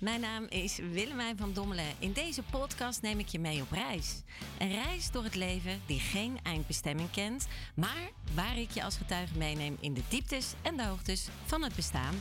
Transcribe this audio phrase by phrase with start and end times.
[0.00, 1.94] Mijn naam is Willemijn van Dommelen.
[1.98, 4.22] In deze podcast neem ik je mee op reis.
[4.58, 9.38] Een reis door het leven die geen eindbestemming kent, maar waar ik je als getuige
[9.38, 12.14] meeneem in de dieptes en de hoogtes van het bestaan.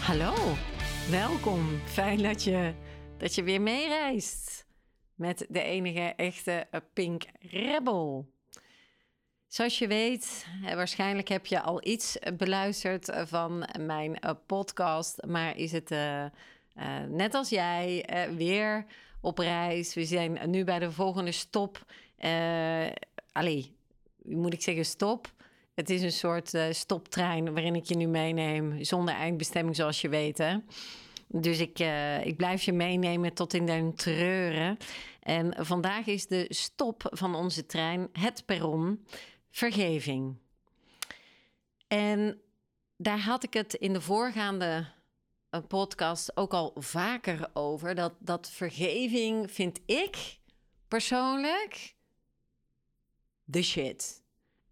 [0.00, 0.34] Hallo,
[1.10, 1.80] welkom.
[1.84, 2.74] Fijn dat je,
[3.18, 4.66] dat je weer meereist
[5.14, 8.32] met de enige echte Pink Rebel.
[9.48, 15.72] Zoals je weet, waarschijnlijk heb je al iets beluisterd van mijn eh, podcast, maar is
[15.72, 15.94] het
[17.08, 18.04] net als jij
[18.36, 18.84] weer
[19.20, 19.94] op reis?
[19.94, 21.84] We zijn nu bij de volgende stop.
[23.32, 23.74] allee,
[24.22, 25.32] moet ik zeggen stop?
[25.74, 30.58] Het is een soort stoptrein waarin ik je nu meeneem, zonder eindbestemming zoals je weet.
[31.26, 31.78] Dus ik,
[32.24, 34.76] ik blijf je meenemen tot in den treuren.
[35.22, 39.00] En vandaag is de stop van onze trein het perron
[39.50, 40.36] vergeving.
[41.86, 42.40] En
[42.96, 44.86] daar had ik het in de voorgaande
[45.50, 47.94] eh, podcast ook al vaker over.
[47.94, 50.38] Dat, dat vergeving vind ik
[50.88, 51.94] persoonlijk
[53.44, 54.22] de shit.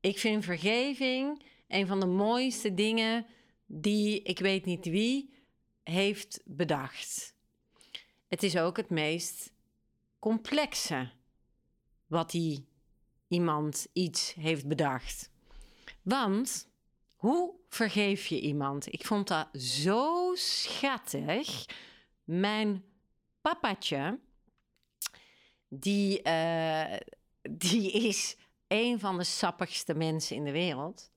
[0.01, 3.27] Ik vind vergeving een van de mooiste dingen
[3.67, 5.35] die ik weet niet wie
[5.83, 7.35] heeft bedacht.
[8.29, 9.53] Het is ook het meest
[10.19, 11.11] complexe
[12.07, 12.67] wat die
[13.29, 15.31] iemand iets heeft bedacht.
[16.03, 16.69] Want
[17.17, 18.93] hoe vergeef je iemand?
[18.93, 21.67] Ik vond dat zo schattig.
[22.25, 22.85] Mijn
[23.41, 24.19] papatje,
[25.69, 26.97] die, uh,
[27.51, 31.11] die is een van de sappigste mensen in de wereld.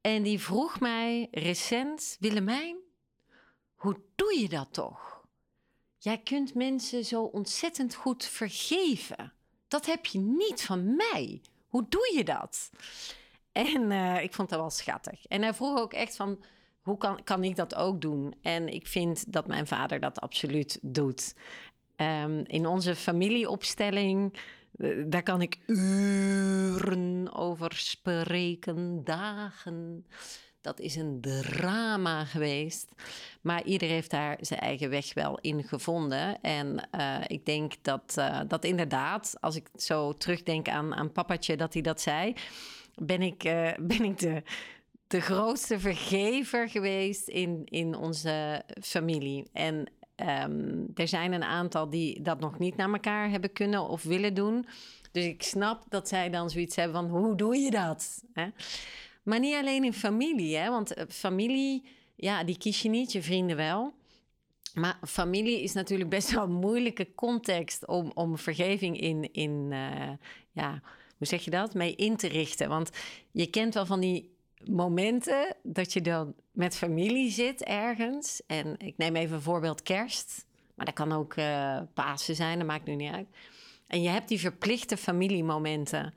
[0.00, 2.76] En die vroeg mij recent, Willemijn,
[3.74, 5.24] hoe doe je dat toch?
[5.98, 9.32] Jij kunt mensen zo ontzettend goed vergeven
[9.70, 11.40] dat heb je niet van mij.
[11.68, 12.70] Hoe doe je dat?
[13.52, 15.26] En uh, ik vond dat wel schattig.
[15.26, 16.44] En hij vroeg ook echt van,
[16.80, 18.34] hoe kan, kan ik dat ook doen?
[18.42, 21.34] En ik vind dat mijn vader dat absoluut doet.
[21.96, 24.38] Um, in onze familieopstelling,
[24.76, 30.06] uh, daar kan ik uren over spreken, dagen.
[30.60, 32.92] Dat is een drama geweest.
[33.40, 36.40] Maar iedereen heeft daar zijn eigen weg wel in gevonden.
[36.40, 41.56] En uh, ik denk dat, uh, dat inderdaad, als ik zo terugdenk aan, aan papatje
[41.56, 42.34] dat hij dat zei,
[42.94, 44.42] ben ik, uh, ben ik de,
[45.06, 49.48] de grootste vergever geweest in, in onze familie.
[49.52, 54.02] En um, er zijn een aantal die dat nog niet naar elkaar hebben kunnen of
[54.02, 54.66] willen doen.
[55.12, 58.24] Dus ik snap dat zij dan zoiets hebben van hoe doe je dat?
[58.32, 58.48] Hè?
[59.22, 60.70] Maar niet alleen in familie, hè?
[60.70, 61.82] want eh, familie,
[62.16, 63.94] ja, die kies je niet, je vrienden wel.
[64.74, 70.10] Maar familie is natuurlijk best wel een moeilijke context om, om vergeving in, in uh,
[70.52, 70.82] ja,
[71.18, 72.68] hoe zeg je dat, mee in te richten.
[72.68, 72.90] Want
[73.30, 78.42] je kent wel van die momenten dat je dan met familie zit ergens.
[78.46, 80.46] En ik neem even een voorbeeld kerst.
[80.74, 83.28] Maar dat kan ook uh, Pasen zijn, dat maakt nu niet uit.
[83.86, 86.14] En je hebt die verplichte familiemomenten.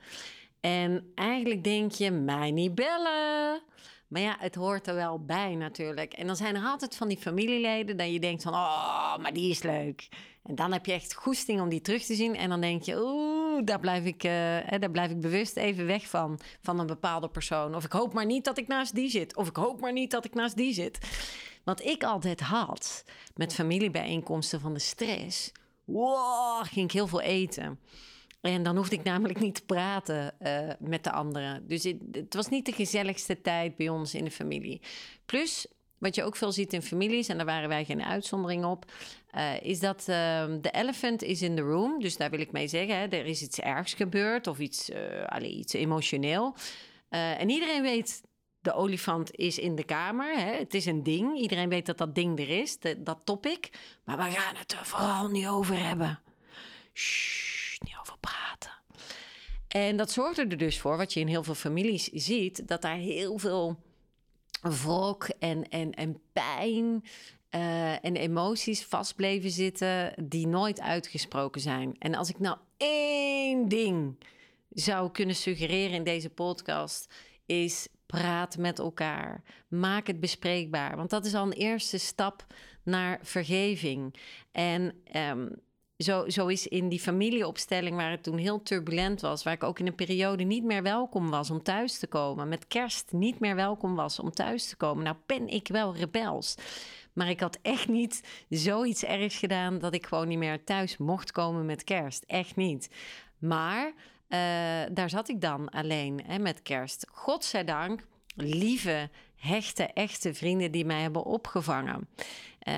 [0.63, 3.61] En eigenlijk denk je, mij niet bellen.
[4.07, 6.13] Maar ja, het hoort er wel bij natuurlijk.
[6.13, 9.49] En dan zijn er altijd van die familieleden dat je denkt van, oh, maar die
[9.49, 10.07] is leuk.
[10.43, 12.35] En dan heb je echt goesting om die terug te zien.
[12.35, 14.31] En dan denk je, oeh, daar blijf ik, uh,
[14.79, 17.75] daar blijf ik bewust even weg van, van een bepaalde persoon.
[17.75, 19.35] Of ik hoop maar niet dat ik naast die zit.
[19.35, 20.97] Of ik hoop maar niet dat ik naast die zit.
[21.63, 23.03] Wat ik altijd had
[23.35, 25.51] met familiebijeenkomsten van de stress,
[25.83, 27.79] wow, ging ik heel veel eten.
[28.51, 31.67] En dan hoefde ik namelijk niet te praten uh, met de anderen.
[31.67, 34.81] Dus het, was niet de gezelligste tijd bij ons in de familie.
[35.25, 35.67] Plus,
[35.97, 38.91] wat je ook veel ziet in families, en daar waren wij geen uitzondering op,
[39.35, 40.05] uh, is dat uh,
[40.61, 41.99] de elephant is in the room.
[41.99, 45.57] Dus daar wil ik mee zeggen, hè, er is iets ergs gebeurd of iets, uh,
[45.57, 46.55] iets emotioneel.
[47.09, 48.21] en iedereen weet,
[48.59, 50.39] de olifant is in de kamer.
[50.39, 50.57] Hè?
[50.57, 51.37] Het is een ding.
[51.37, 53.69] Iedereen weet dat dat ding er is, dat topic.
[54.03, 56.19] Maar we gaan het er vooral niet over hebben.
[56.93, 57.52] Shh,
[58.29, 58.71] praten.
[59.67, 62.95] En dat zorgde er dus voor, wat je in heel veel families ziet, dat daar
[62.95, 63.79] heel veel
[64.61, 67.03] wrok en, en, en pijn
[67.55, 71.95] uh, en emoties vast bleven zitten die nooit uitgesproken zijn.
[71.99, 74.15] En als ik nou één ding
[74.69, 77.13] zou kunnen suggereren in deze podcast,
[77.45, 79.43] is praat met elkaar.
[79.67, 80.95] Maak het bespreekbaar.
[80.95, 82.45] Want dat is al een eerste stap
[82.83, 84.15] naar vergeving.
[84.51, 85.55] En um,
[86.03, 89.79] zo, zo is in die familieopstelling waar het toen heel turbulent was, waar ik ook
[89.79, 93.55] in een periode niet meer welkom was om thuis te komen, met kerst niet meer
[93.55, 95.03] welkom was om thuis te komen.
[95.03, 96.55] Nou ben ik wel rebels.
[97.13, 101.31] Maar ik had echt niet zoiets ergs gedaan dat ik gewoon niet meer thuis mocht
[101.31, 102.23] komen met kerst.
[102.27, 102.89] Echt niet.
[103.37, 104.39] Maar uh,
[104.91, 107.07] daar zat ik dan alleen hè, met kerst.
[107.11, 108.05] Godzijdank
[108.35, 112.07] lieve, hechte, echte vrienden die mij hebben opgevangen.
[112.67, 112.75] Uh,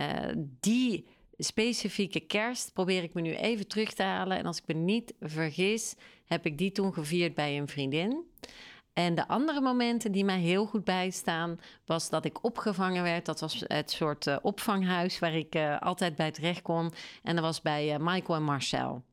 [0.60, 1.06] die
[1.38, 4.38] specifieke kerst probeer ik me nu even terug te halen.
[4.38, 5.96] En als ik me niet vergis,
[6.26, 8.24] heb ik die toen gevierd bij een vriendin.
[8.94, 13.26] En de andere momenten die mij heel goed bijstaan, was dat ik opgevangen werd.
[13.26, 16.92] Dat was het soort uh, opvanghuis waar ik uh, altijd bij terecht kon.
[17.24, 19.04] En dat was bij uh, Michael en Marcel.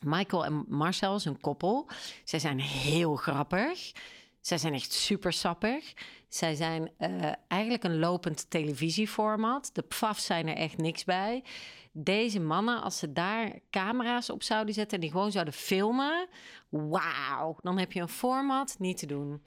[0.00, 1.88] Michael en Marcel is een koppel.
[2.24, 3.92] Zij zijn heel grappig.
[4.40, 5.92] Zij zijn echt super sappig.
[6.28, 9.70] Zij zijn uh, eigenlijk een lopend televisieformat.
[9.72, 11.44] De pfaf zijn er echt niks bij.
[11.92, 16.28] Deze mannen, als ze daar camera's op zouden zetten en die gewoon zouden filmen,
[16.68, 19.42] wauw, dan heb je een format niet te doen.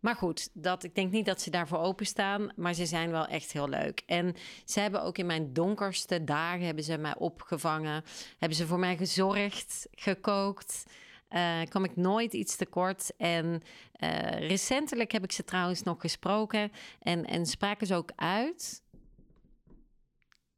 [0.00, 3.52] Maar goed, dat, ik denk niet dat ze daarvoor openstaan, maar ze zijn wel echt
[3.52, 4.02] heel leuk.
[4.06, 4.34] En
[4.64, 8.04] ze hebben ook in mijn donkerste dagen hebben ze mij opgevangen,
[8.38, 10.84] hebben ze voor mij gezorgd, gekookt.
[11.30, 13.16] Uh, kwam ik nooit iets tekort.
[13.16, 13.62] En
[14.00, 18.82] uh, recentelijk heb ik ze trouwens nog gesproken en, en spraken ze ook uit.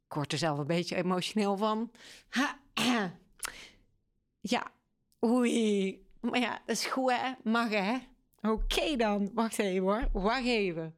[0.05, 1.91] Ik word er zelf een beetje emotioneel van.
[4.39, 4.71] Ja,
[5.25, 6.07] oei.
[6.19, 7.97] Maar ja, dat is goed hè, mag hè.
[8.41, 10.95] Oké dan, wacht even hoor, wacht even.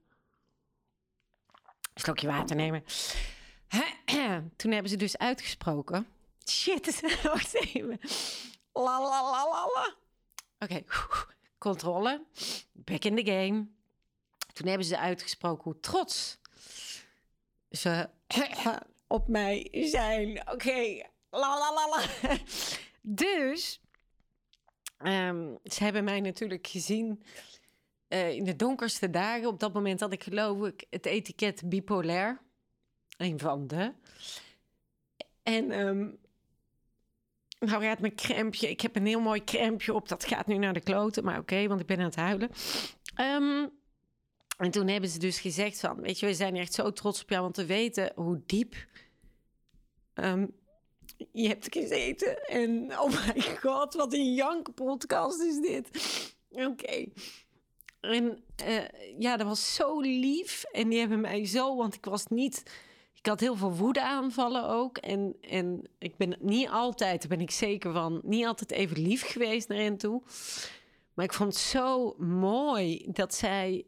[1.94, 2.84] Een slokje water nemen.
[4.56, 6.08] Toen hebben ze dus uitgesproken.
[6.50, 8.00] Shit, wacht even.
[8.74, 9.96] La la la la la.
[10.60, 10.86] Oké, okay.
[11.58, 12.26] controle.
[12.72, 13.68] Back in the game.
[14.54, 16.40] Toen hebben ze uitgesproken hoe trots
[17.70, 18.10] ze
[19.08, 20.40] op mij zijn.
[20.40, 21.10] Oké, okay.
[21.30, 22.38] la la la la.
[23.02, 23.82] Dus
[24.98, 27.24] um, ze hebben mij natuurlijk gezien
[28.10, 29.48] uh, in de donkerste dagen.
[29.48, 32.42] Op dat moment had ik geloof ik het etiket bipolair.
[33.18, 33.94] Een van de.
[35.44, 36.20] En um,
[37.66, 38.70] nou ja, mijn crempje.
[38.70, 40.08] Ik heb een heel mooi crempje op.
[40.08, 42.50] Dat gaat nu naar de kloten, maar oké, want ik ben aan het huilen.
[43.20, 43.72] Um,
[44.58, 47.30] en toen hebben ze dus gezegd van, weet je, we zijn echt zo trots op
[47.30, 48.76] jou, want we weten hoe diep
[50.14, 50.52] um,
[51.32, 52.48] je hebt gezeten.
[52.48, 55.90] En oh my god, wat een jank podcast is dit.
[56.50, 57.06] Oké.
[58.00, 58.84] En uh,
[59.20, 60.64] ja, dat was zo lief.
[60.64, 62.64] En die hebben mij zo, want ik was niet
[63.22, 64.98] ik had heel veel woedeaanvallen ook.
[64.98, 69.32] En, en ik ben niet altijd, daar ben ik zeker van, niet altijd even lief
[69.32, 70.22] geweest naar hen toe.
[71.14, 73.86] Maar ik vond het zo mooi dat zij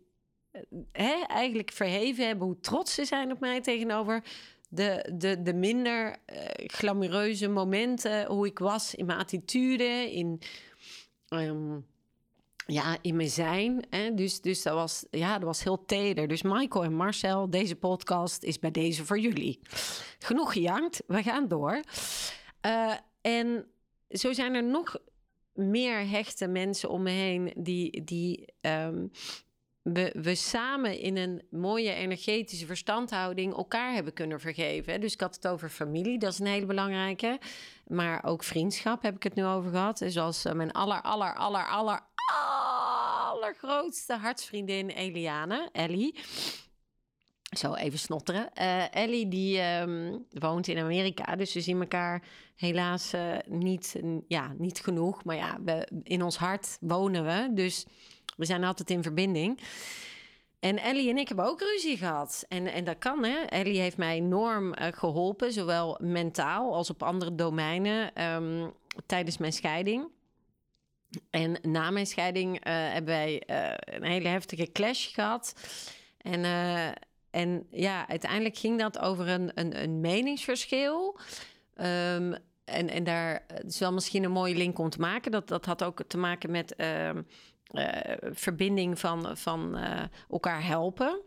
[0.52, 4.24] eh, hè, eigenlijk verheven hebben hoe trots ze zijn op mij tegenover
[4.70, 8.26] de, de, de minder uh, glamoureuze momenten.
[8.26, 10.42] Hoe ik was in mijn attitude, in.
[11.30, 11.86] Um,
[12.66, 13.86] ja, in mijn zijn.
[13.90, 14.14] Hè?
[14.14, 16.28] Dus, dus dat, was, ja, dat was heel teder.
[16.28, 19.60] Dus Michael en Marcel, deze podcast is bij deze voor jullie.
[20.20, 21.84] Genoeg gejankt, we gaan door.
[22.66, 23.66] Uh, en
[24.10, 24.98] zo zijn er nog
[25.54, 29.12] meer hechte mensen om me heen die, die um,
[29.84, 35.02] we, samen in een mooie energetische verstandhouding elkaar hebben kunnen vergeven.
[35.02, 37.40] Dus ik had het over familie, dat is een hele belangrijke.
[37.88, 40.02] Maar ook vriendschap heb ik het nu over gehad.
[40.08, 42.00] Zoals mijn aller, aller, aller, aller,
[43.32, 46.20] allergrootste hartsvriendin Eliane, Ellie.
[47.58, 48.50] Zo even snotteren.
[48.62, 52.24] Uh, Ellie die um, woont in Amerika, dus we zien elkaar
[52.56, 53.96] helaas uh, niet,
[54.28, 55.24] ja, niet genoeg.
[55.24, 55.58] Maar ja,
[56.04, 57.86] in ons hart wonen we, dus
[58.38, 59.60] we zijn altijd in verbinding.
[60.60, 62.46] En Ellie en ik hebben ook ruzie gehad.
[62.48, 63.38] En, en dat kan, hè.
[63.38, 68.74] Ellie heeft mij enorm uh, geholpen, zowel mentaal als op andere domeinen um,
[69.06, 70.08] tijdens mijn scheiding.
[71.30, 75.54] En na mijn scheiding uh, hebben wij uh, een hele heftige clash gehad.
[76.18, 76.44] En,
[77.32, 81.20] en ja, uiteindelijk ging dat over een, een, een meningsverschil.
[81.76, 82.36] Um,
[82.66, 85.32] en, en daar is wel misschien een mooie link om te maken.
[85.32, 87.10] Dat, dat had ook te maken met uh,
[88.32, 89.78] verbinding van, van
[90.30, 91.22] elkaar helpen.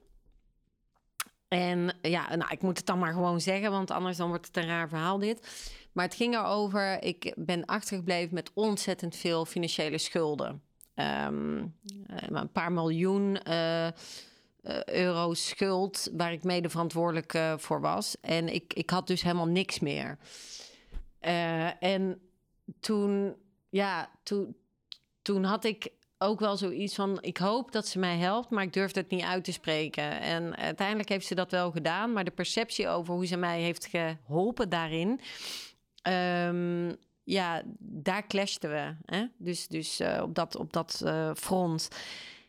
[1.49, 4.57] En ja, nou, ik moet het dan maar gewoon zeggen, want anders dan wordt het
[4.57, 5.49] een raar verhaal dit.
[5.93, 10.63] Maar het ging erover, ik ben achtergebleven met ontzettend veel financiële schulden.
[10.95, 11.75] Um,
[12.27, 13.89] een paar miljoen uh,
[14.85, 18.17] euro schuld waar ik mede verantwoordelijk voor was.
[18.21, 20.19] En ik, ik had dus helemaal niks meer.
[21.81, 22.21] En
[22.81, 23.37] toen,
[23.69, 24.57] ja, toen,
[25.23, 28.73] toen had ik ook wel zoiets van: ik hoop dat ze mij helpt, maar ik
[28.73, 30.21] durfde het niet uit te spreken.
[30.21, 33.87] En uiteindelijk heeft ze dat wel gedaan, maar de perceptie over hoe ze mij heeft
[33.87, 35.21] geholpen daarin.
[36.09, 38.95] Um, ja, daar clashten we.
[39.05, 39.27] Hè?
[39.39, 41.89] Dus, dus uh, op dat, op dat uh, front.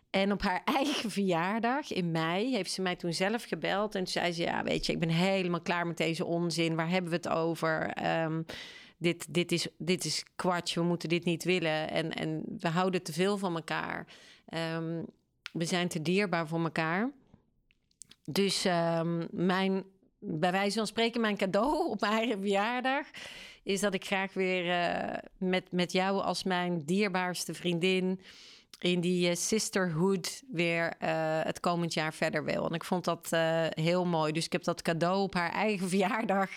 [0.09, 3.95] En op haar eigen verjaardag in mei heeft ze mij toen zelf gebeld.
[3.95, 6.75] En toen zei ze: Ja, weet je, ik ben helemaal klaar met deze onzin.
[6.75, 8.05] Waar hebben we het over?
[8.23, 8.45] Um,
[8.97, 11.89] dit, dit, is, dit is kwartje, we moeten dit niet willen.
[11.89, 14.07] En, en we houden te veel van elkaar.
[14.75, 15.05] Um,
[15.53, 17.11] we zijn te dierbaar voor elkaar.
[18.23, 19.83] Dus ehm, mijn,
[20.19, 23.07] bij wijze van spreken, mijn cadeau op mijn eigen verjaardag
[23.63, 28.19] is dat ik graag weer eh, met, met jou als mijn dierbaarste vriendin
[28.79, 31.09] in die uh, sisterhood weer uh,
[31.43, 32.65] het komend jaar verder wil.
[32.65, 33.29] En ik vond dat
[33.69, 34.31] heel mooi.
[34.31, 36.49] Dus ik heb dat cadeau op haar eigen verjaardag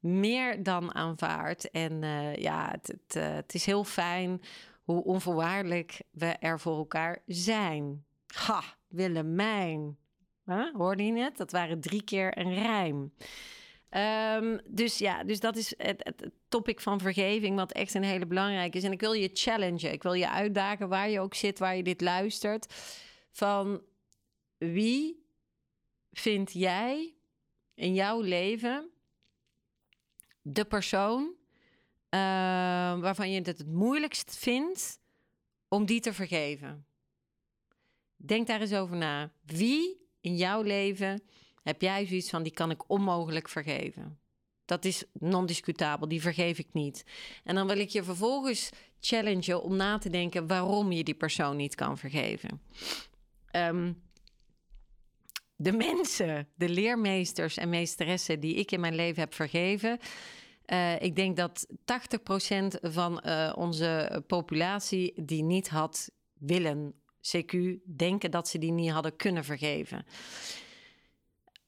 [0.00, 1.70] meer dan aanvaard.
[1.70, 2.02] En
[2.40, 4.40] ja, het, het, het is heel fijn
[4.82, 8.04] hoe onvoorwaardelijk we er voor elkaar zijn.
[8.26, 9.96] Ha, Willemijn.
[10.72, 11.36] Hoorde je het?
[11.36, 13.12] Dat waren drie keer een rijm.
[13.96, 18.76] Um, dus ja, dus dat is het, topic van vergeving, wat echt een hele belangrijke
[18.76, 18.84] is.
[18.84, 19.92] En ik wil je challengen.
[19.92, 22.74] Ik wil je uitdagen waar je ook zit, waar je dit luistert.
[23.30, 23.82] Van
[24.58, 25.26] wie
[26.12, 27.14] vind jij
[27.74, 28.90] in jouw leven
[30.42, 32.20] de persoon uh,
[33.00, 35.00] waarvan je het het moeilijkst vindt
[35.68, 36.86] om die te vergeven?
[38.16, 39.32] Denk daar eens over na.
[39.44, 41.22] Wie in jouw leven
[41.62, 44.18] heb jij zoiets van, die kan ik onmogelijk vergeven.
[44.64, 47.04] Dat is non-discutabel, die vergeef ik niet.
[47.44, 51.56] En dan wil ik je vervolgens challengen om na te denken waarom je die persoon
[51.56, 52.60] niet kan vergeven.
[53.56, 54.02] Um,
[55.56, 59.98] de mensen, de leermeesters en meesteressen die ik in mijn leven heb vergeven.
[60.66, 61.72] Uh, ik denk dat 80%
[62.80, 67.56] van uh, onze populatie die niet had willen, CQ,
[67.96, 70.04] denken dat ze die niet hadden kunnen vergeven.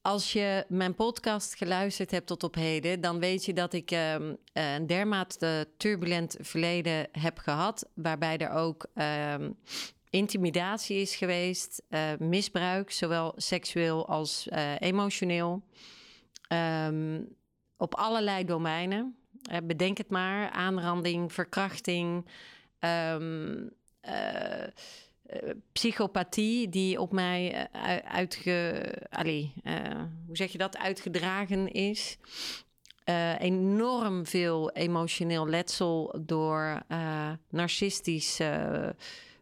[0.02, 4.37] Als je mijn podcast geluisterd hebt tot op heden, dan weet je dat ik um,
[4.52, 8.87] een dermate turbulent verleden heb gehad, waarbij er ook
[9.35, 9.56] um,
[10.11, 15.62] intimidatie is geweest, uh, misbruik, zowel seksueel als uh, emotioneel,
[16.87, 17.28] um,
[17.76, 19.16] op allerlei domeinen.
[19.52, 22.26] Uh, bedenk het maar: aanranding, verkrachting.
[22.80, 24.66] Um, eh,
[25.72, 29.74] psychopathie die op mij uh, uitge, allee, uh,
[30.26, 32.18] hoe zeg je dat, uitgedragen is.
[33.38, 36.82] enorm veel emotioneel letsel door
[37.48, 38.40] narcistisch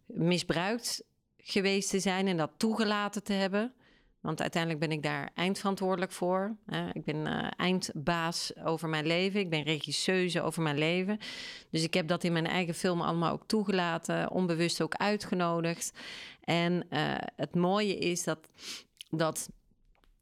[0.07, 1.03] misbruikt
[1.37, 3.75] geweest te zijn en dat toegelaten te hebben.
[4.21, 6.57] Want uiteindelijk ben ik daar eindverantwoordelijk voor.
[6.93, 9.41] ik ben uh, eindbaas over mijn leven.
[9.41, 11.19] Ik ben regisseuse over mijn leven.
[11.71, 14.31] Dus ik heb dat in mijn eigen film allemaal ook toegelaten.
[14.31, 15.93] Onbewust ook uitgenodigd.
[16.45, 18.49] En uh, het mooie is dat,
[19.11, 19.49] dat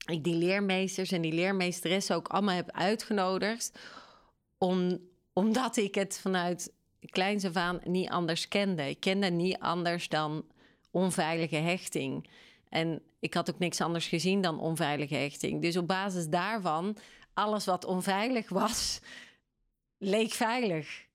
[0.07, 3.79] ik die leermeesters en die leermeesteressen ook allemaal heb uitgenodigd.
[4.59, 4.99] Om,
[5.33, 8.89] omdat ik het vanuit kleins af aan niet anders kende.
[8.89, 10.45] Ik kende niet anders dan
[10.91, 12.29] onveilige hechting.
[12.71, 15.63] En ik had ook niks anders gezien dan onveilige hechting.
[15.63, 16.97] Dus op basis daarvan,
[17.35, 19.01] alles wat onveilig was,
[19.99, 21.07] leek veilig.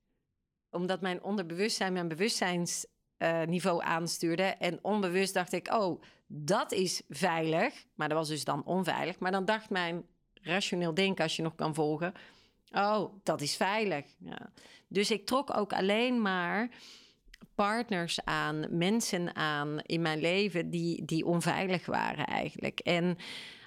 [0.70, 4.44] Omdat mijn onderbewustzijn mijn bewustzijnsniveau aanstuurde.
[4.44, 7.86] En onbewust dacht ik, oh, dat is veilig.
[7.96, 9.20] Maar dat was dus dan onveilig.
[9.20, 10.06] Maar dan dacht mijn
[10.42, 12.14] rationeel denken, als je nog kan volgen...
[12.72, 14.06] oh, dat is veilig.
[14.18, 14.52] Ja.
[14.88, 16.70] Dus ik trok ook alleen maar
[17.64, 22.80] partners aan, mensen aan in mijn leven die, die onveilig waren eigenlijk.
[22.80, 23.18] En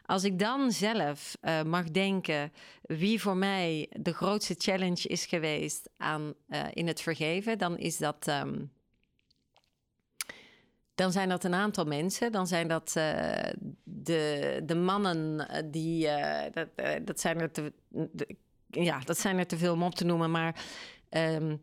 [0.07, 5.89] als ik dan zelf uh, mag denken wie voor mij de grootste challenge is geweest
[5.97, 8.27] aan, uh, in het vergeven, dan is dat.
[8.29, 8.73] Um,
[10.95, 12.33] dan zijn dat een aantal mensen.
[12.33, 13.05] Dan zijn dat uh,
[13.85, 16.09] de, de mannen die.
[16.53, 16.69] dat,
[17.05, 17.73] dat, zijn er te,
[18.71, 20.31] ja, dat zijn er te veel om op te noemen.
[20.31, 20.65] Maar
[21.11, 21.63] um,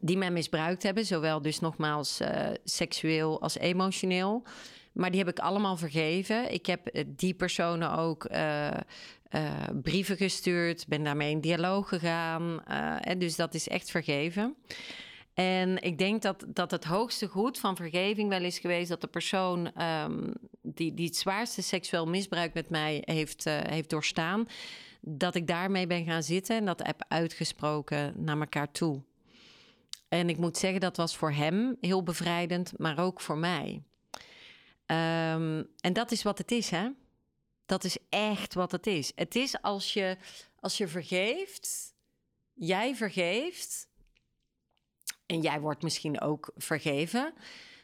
[0.00, 2.28] die mij misbruikt hebben, zowel dus nogmaals uh,
[2.64, 4.42] seksueel als emotioneel.
[4.92, 6.52] Maar die heb ik allemaal vergeven.
[6.52, 8.70] Ik heb uh, die personen ook uh,
[9.82, 12.64] brieven gestuurd, ben daarmee in dialoog gegaan.
[13.00, 14.56] en dus dat is echt vergeven.
[15.34, 19.06] En ik denk dat, dat het hoogste goed van vergeving wel is geweest dat de
[19.06, 24.48] persoon um, die, die het zwaarste seksueel misbruik met mij heeft, heeft doorstaan,
[25.00, 29.02] dat ik daarmee ben gaan zitten en dat heb uitgesproken naar elkaar toe.
[30.08, 33.82] En ik moet zeggen, dat was voor hem heel bevrijdend, maar ook voor mij.
[34.86, 36.88] Um, en dat is wat het is, hè?
[37.66, 39.12] Dat is echt wat het is.
[39.14, 40.16] Het is als je,
[40.60, 41.94] als je vergeeft,
[42.54, 43.88] jij vergeeft,
[45.26, 47.34] en jij wordt misschien ook vergeven,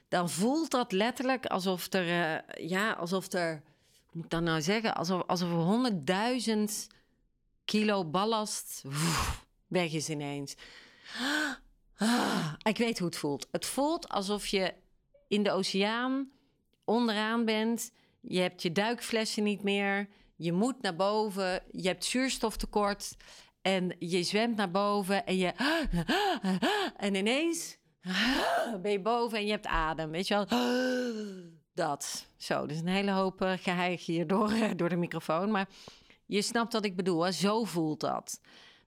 [0.09, 3.63] dan voelt dat letterlijk alsof er, uh, ja, alsof er,
[4.07, 6.87] hoe moet ik dat nou zeggen, alsof, alsof er honderdduizend
[7.65, 8.83] kilo ballast
[9.67, 10.55] weg is ineens.
[11.97, 13.49] Ah, ik weet hoe het voelt.
[13.51, 14.75] Het voelt alsof je
[15.29, 16.31] in de oceaan
[16.85, 17.93] onderaan bent.
[18.21, 20.09] Je hebt je duikflessen niet meer.
[20.37, 21.63] Je moet naar boven.
[21.71, 23.17] Je hebt zuurstoftekort.
[23.63, 25.53] En je zwemt naar boven en je.
[26.97, 27.79] En ineens
[28.83, 30.47] ben je boven en je hebt adem, weet je wel.
[31.75, 32.27] Dat.
[32.37, 35.51] Zo, dus een hele hoop uh, geheig hier door, door de microfoon.
[35.51, 35.69] Maar
[36.27, 37.33] je snapt wat ik bedoel, hè?
[37.33, 38.41] zo voelt dat.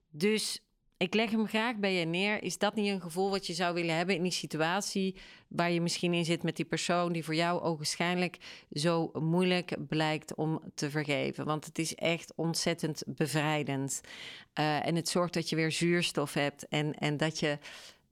[0.10, 0.65] Dus
[0.98, 2.44] ik leg hem graag bij je neer.
[2.44, 5.16] Is dat niet een gevoel wat je zou willen hebben in die situatie
[5.48, 8.38] waar je misschien in zit met die persoon die voor jou ogenschijnlijk
[8.72, 11.46] zo moeilijk blijkt om te vergeven?
[11.46, 14.02] Want het is echt ontzettend bevrijdend.
[14.60, 17.58] Uh, en het zorgt dat je weer zuurstof hebt en, en dat je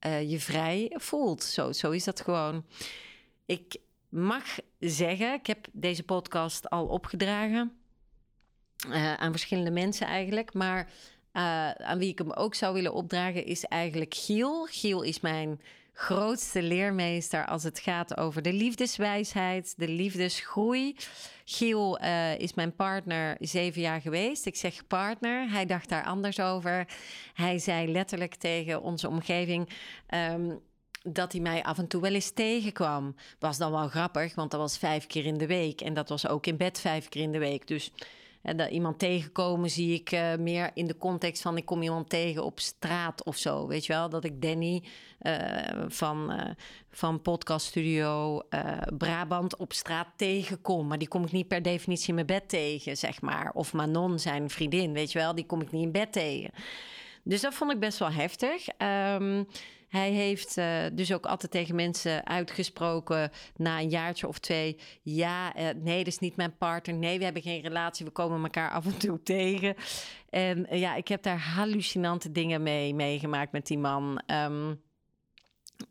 [0.06, 1.44] uh, je vrij voelt.
[1.44, 2.66] Zo, zo is dat gewoon.
[3.46, 3.78] Ik
[4.10, 4.44] mag
[4.80, 7.78] zeggen, ik heb deze podcast al opgedragen.
[8.88, 10.54] Uh, aan verschillende mensen eigenlijk.
[10.54, 10.92] Maar
[11.34, 14.68] uh, aan wie ik hem ook zou willen opdragen is eigenlijk Giel.
[14.72, 15.62] Giel is mijn
[15.94, 20.96] grootste leermeester als het gaat over de liefdeswijsheid, de liefdesgroei.
[21.46, 24.46] Giel uh, is mijn partner zeven jaar geweest.
[24.46, 26.88] Ik zeg partner, hij dacht daar anders over.
[27.34, 29.70] Hij zei letterlijk tegen onze omgeving.
[30.10, 30.62] Um,
[31.04, 33.16] dat hij mij af en toe wel eens tegenkwam.
[33.40, 35.82] Was dan wel grappig, want dat was vijf keer in de week.
[35.82, 37.68] En dat was ook in bed vijf keer in de week.
[37.68, 37.92] Dus
[38.44, 42.44] dat iemand tegenkomen zie ik uh, meer in de context van ik kom iemand tegen
[42.44, 43.68] op straat of zo.
[43.68, 44.84] Weet je wel, dat ik Danny
[45.22, 45.38] uh,
[45.88, 46.50] van, uh,
[46.90, 48.42] van Podcast Studio
[48.98, 50.88] Brabant op straat tegenkom.
[50.88, 53.52] Maar die kom ik niet per definitie in mijn bed tegen, zeg maar.
[53.54, 56.52] Of Manon, zijn vriendin, weet je wel, die kom ik niet in bed tegen.
[57.24, 58.68] Dus dat vond ik best wel heftig.
[58.78, 59.48] Um,
[59.94, 65.58] hij heeft uh, dus ook altijd tegen mensen uitgesproken na een jaartje of twee: ja,
[65.58, 66.96] uh, nee, dat is niet mijn partner.
[66.96, 68.06] Nee, we hebben geen relatie.
[68.06, 69.76] We komen elkaar af en toe tegen.
[70.30, 74.22] En uh, ja, ik heb daar hallucinante dingen mee meegemaakt met die man.
[74.28, 74.82] Um,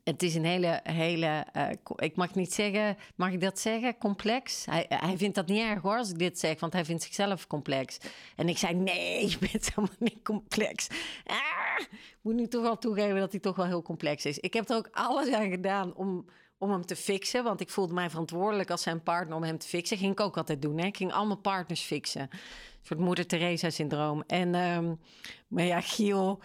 [0.04, 4.64] het is een hele, hele, uh, ik mag niet zeggen, mag ik dat zeggen, complex.
[4.64, 7.46] Hij, hij vindt dat niet erg hoor als ik dit zeg, want hij vindt zichzelf
[7.46, 7.98] complex.
[8.36, 10.88] En ik zei, nee, je bent helemaal niet complex.
[11.24, 14.38] Ah, ik moet nu toch wel toegeven dat hij toch wel heel complex is.
[14.38, 16.24] Ik heb er ook alles aan gedaan om,
[16.58, 19.68] om hem te fixen, want ik voelde mij verantwoordelijk als zijn partner om hem te
[19.68, 19.98] fixen.
[19.98, 20.86] Ging ik ook altijd doen, hè.
[20.86, 22.22] Ik ging allemaal partners fixen.
[22.22, 24.22] Een soort moeder Teresa-syndroom.
[24.26, 25.00] En, um,
[25.48, 26.40] maar ja, Giel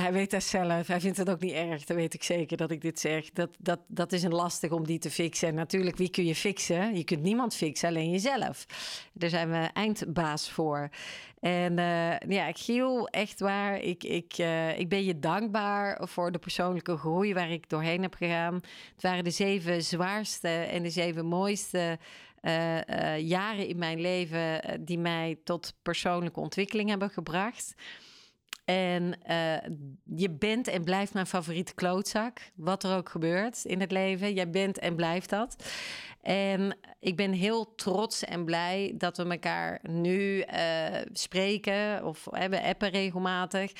[0.00, 0.86] hij weet dat zelf.
[0.86, 1.84] Hij vindt het ook niet erg.
[1.84, 3.30] Dat weet ik zeker dat ik dit zeg.
[3.30, 5.48] Dat, dat, dat is een lastig om die te fixen.
[5.48, 6.96] En natuurlijk, wie kun je fixen?
[6.96, 8.66] Je kunt niemand fixen, alleen jezelf.
[9.12, 10.88] Daar zijn we eindbaas voor.
[11.40, 13.80] En uh, ja, Giel, echt waar.
[13.80, 18.14] Ik, ik, uh, ik ben je dankbaar voor de persoonlijke groei waar ik doorheen heb
[18.14, 18.54] gegaan.
[18.94, 21.98] Het waren de zeven zwaarste en de zeven mooiste
[22.42, 27.74] uh, jaren in mijn leven die mij tot persoonlijke ontwikkeling hebben gebracht.
[28.66, 29.56] En uh,
[30.16, 32.38] je bent en blijft mijn favoriete klootzak.
[32.54, 34.34] Wat er ook gebeurt in het leven.
[34.34, 35.56] Jij bent en blijft dat.
[36.22, 42.04] En ik ben heel trots en blij dat we elkaar nu uh, spreken.
[42.04, 43.72] Of uh, we appen regelmatig.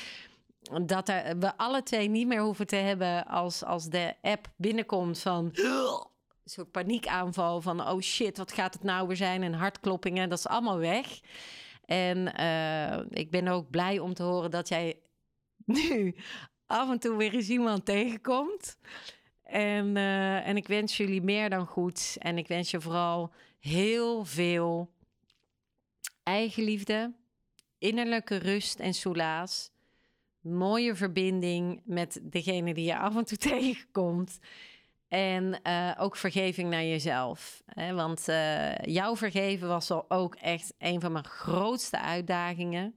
[0.85, 5.45] Dat we alle twee niet meer hoeven te hebben als, als de app binnenkomt van
[5.45, 9.43] een soort paniekaanval van oh shit, wat gaat het nou weer zijn?
[9.43, 11.21] En hartkloppingen, dat is allemaal weg.
[11.87, 15.01] En uh, ik ben ook blij om te horen dat jij
[15.65, 16.15] nu
[16.67, 18.79] af en toe weer eens iemand tegenkomt.
[19.43, 22.17] En, uh, en ik wens jullie meer dan goed.
[22.19, 24.95] En ik wens je vooral heel veel
[26.23, 27.13] eigenliefde,
[27.79, 29.71] innerlijke rust en soelaas.
[30.41, 34.39] Mooie verbinding met degene die je af en toe tegenkomt.
[35.09, 37.63] En uh, ook vergeving naar jezelf.
[37.67, 37.95] Hè?
[37.95, 42.95] Want uh, jouw vergeven was al ook echt een van mijn grootste uitdagingen.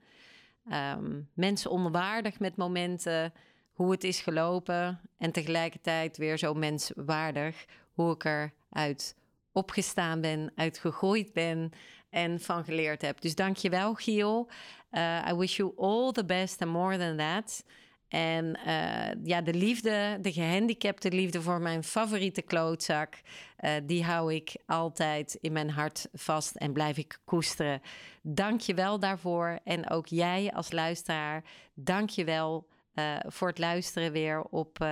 [0.71, 3.33] Um, mensen onwaardig met momenten,
[3.71, 4.99] hoe het is gelopen.
[5.17, 9.15] En tegelijkertijd weer zo menswaardig, hoe ik eruit
[9.51, 11.71] opgestaan ben, uitgegroeid ben
[12.09, 13.21] en van geleerd heb.
[13.21, 14.49] Dus dank je wel, Giel.
[14.91, 17.63] Uh, I wish you all the best and more than that.
[18.09, 23.21] En uh, ja, de liefde, de gehandicapte liefde voor mijn favoriete klootzak,
[23.59, 27.81] uh, die hou ik altijd in mijn hart vast en blijf ik koesteren.
[28.21, 29.59] Dank je wel daarvoor.
[29.63, 31.43] En ook jij als luisteraar,
[31.73, 32.67] dank je wel.
[32.93, 34.85] Uh, voor het luisteren weer op,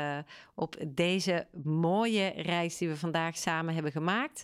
[0.56, 4.44] op deze mooie reis die we vandaag samen hebben gemaakt.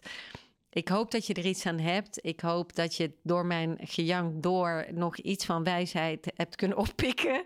[0.70, 2.20] Ik hoop dat je er iets aan hebt.
[2.22, 7.44] Ik hoop dat je door mijn gejank door nog iets van wijsheid hebt kunnen oppikken.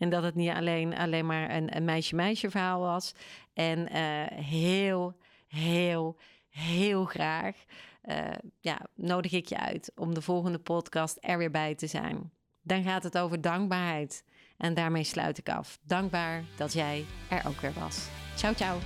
[0.00, 3.14] En dat het niet alleen, alleen maar een, een meisje-meisje verhaal was.
[3.52, 6.16] En uh, heel, heel,
[6.48, 7.56] heel graag
[8.04, 8.16] uh,
[8.60, 12.32] ja, nodig ik je uit om de volgende podcast er weer bij te zijn.
[12.62, 14.24] Dan gaat het over dankbaarheid.
[14.56, 15.78] En daarmee sluit ik af.
[15.82, 18.08] Dankbaar dat jij er ook weer was.
[18.36, 18.78] Ciao, ciao.